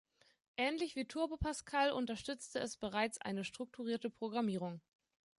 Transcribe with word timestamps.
Ähnlich 0.57 0.95
wie 0.95 1.05
Turbo 1.05 1.37
Pascal 1.37 1.91
unterstützte 1.91 2.57
es 2.57 2.75
bereits 2.75 3.21
eine 3.21 3.43
strukturierte 3.43 4.09
Programmierung. 4.09 4.81